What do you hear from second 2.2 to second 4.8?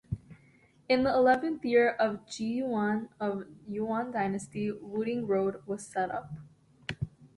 Zhi Yuan of Yuan Dynasty,